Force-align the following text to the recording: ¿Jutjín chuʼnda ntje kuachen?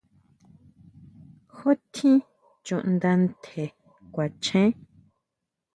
¿Jutjín 1.55 2.15
chuʼnda 2.65 3.09
ntje 3.23 3.63
kuachen? 4.13 4.69